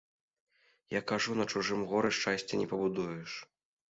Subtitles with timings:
[0.93, 3.37] Я кажу, на чужым горы шчасця не пабудуеш.